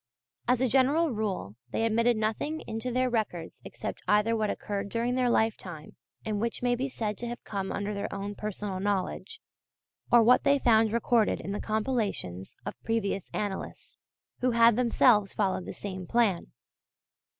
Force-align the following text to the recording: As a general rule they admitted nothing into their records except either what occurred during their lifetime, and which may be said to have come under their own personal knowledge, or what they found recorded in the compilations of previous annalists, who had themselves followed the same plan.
As 0.47 0.61
a 0.61 0.67
general 0.67 1.11
rule 1.11 1.57
they 1.69 1.85
admitted 1.85 2.17
nothing 2.17 2.61
into 2.61 2.91
their 2.91 3.07
records 3.07 3.61
except 3.63 4.01
either 4.07 4.35
what 4.35 4.49
occurred 4.49 4.89
during 4.89 5.13
their 5.13 5.29
lifetime, 5.29 5.95
and 6.25 6.41
which 6.41 6.63
may 6.63 6.73
be 6.73 6.89
said 6.89 7.19
to 7.19 7.27
have 7.27 7.43
come 7.43 7.71
under 7.71 7.93
their 7.93 8.11
own 8.11 8.33
personal 8.33 8.79
knowledge, 8.79 9.39
or 10.11 10.23
what 10.23 10.43
they 10.43 10.57
found 10.57 10.91
recorded 10.91 11.39
in 11.39 11.51
the 11.51 11.61
compilations 11.61 12.55
of 12.65 12.81
previous 12.81 13.29
annalists, 13.31 13.99
who 14.39 14.49
had 14.49 14.75
themselves 14.75 15.35
followed 15.35 15.65
the 15.67 15.71
same 15.71 16.07
plan. 16.07 16.47